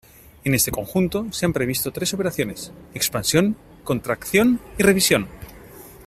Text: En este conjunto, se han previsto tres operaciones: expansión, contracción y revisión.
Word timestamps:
En 0.45 0.55
este 0.55 0.71
conjunto, 0.71 1.31
se 1.31 1.45
han 1.45 1.53
previsto 1.53 1.91
tres 1.91 2.11
operaciones: 2.15 2.71
expansión, 2.95 3.55
contracción 3.83 4.59
y 4.79 4.81
revisión. 4.81 5.27